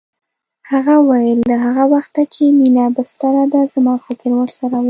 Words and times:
هغه 0.71 0.93
وویل 0.99 1.39
له 1.49 1.55
هغه 1.65 1.83
وخته 1.93 2.21
چې 2.33 2.43
مينه 2.59 2.83
بستر 2.95 3.35
ده 3.53 3.61
زما 3.73 3.93
فکر 4.05 4.29
ورسره 4.39 4.75
و 4.77 4.79